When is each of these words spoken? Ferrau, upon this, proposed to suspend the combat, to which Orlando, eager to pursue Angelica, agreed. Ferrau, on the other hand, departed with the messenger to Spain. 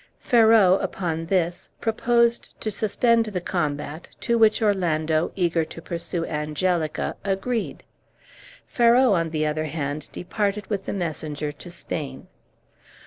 Ferrau, 0.19 0.79
upon 0.81 1.27
this, 1.27 1.69
proposed 1.79 2.59
to 2.59 2.71
suspend 2.71 3.25
the 3.27 3.39
combat, 3.39 4.07
to 4.19 4.35
which 4.35 4.59
Orlando, 4.59 5.31
eager 5.35 5.63
to 5.65 5.79
pursue 5.79 6.25
Angelica, 6.25 7.15
agreed. 7.23 7.83
Ferrau, 8.65 9.13
on 9.13 9.29
the 9.29 9.45
other 9.45 9.65
hand, 9.65 10.09
departed 10.11 10.65
with 10.71 10.87
the 10.87 10.91
messenger 10.93 11.51
to 11.51 11.69
Spain. 11.69 12.25